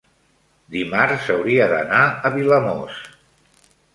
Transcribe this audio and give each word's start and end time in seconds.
dimarts 0.75 1.27
hauria 1.33 1.67
d'anar 1.75 2.01
a 2.07 2.33
Vilamòs. 2.39 2.99